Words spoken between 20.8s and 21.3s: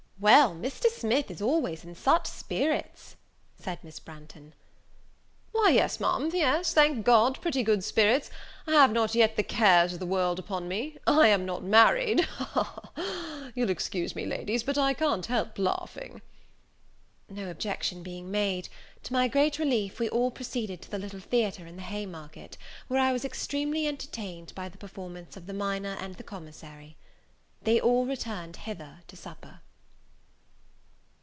to the little